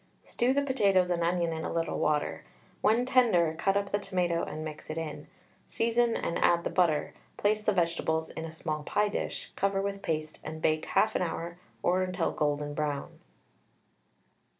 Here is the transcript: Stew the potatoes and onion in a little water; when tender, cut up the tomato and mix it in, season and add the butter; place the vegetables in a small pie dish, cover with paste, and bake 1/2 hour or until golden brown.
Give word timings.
Stew 0.23 0.51
the 0.51 0.63
potatoes 0.63 1.11
and 1.11 1.21
onion 1.21 1.53
in 1.53 1.63
a 1.63 1.71
little 1.71 1.99
water; 1.99 2.43
when 2.81 3.05
tender, 3.05 3.53
cut 3.55 3.77
up 3.77 3.91
the 3.91 3.99
tomato 3.99 4.41
and 4.43 4.65
mix 4.65 4.89
it 4.89 4.97
in, 4.97 5.27
season 5.67 6.15
and 6.15 6.39
add 6.39 6.63
the 6.63 6.71
butter; 6.71 7.13
place 7.37 7.61
the 7.61 7.71
vegetables 7.71 8.31
in 8.31 8.43
a 8.43 8.51
small 8.51 8.81
pie 8.81 9.09
dish, 9.09 9.51
cover 9.55 9.79
with 9.79 10.01
paste, 10.01 10.39
and 10.43 10.59
bake 10.59 10.87
1/2 10.87 11.21
hour 11.21 11.59
or 11.83 12.01
until 12.01 12.31
golden 12.31 12.73
brown. 12.73 13.19